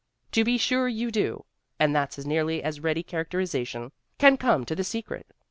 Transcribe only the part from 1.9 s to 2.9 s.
that's as near as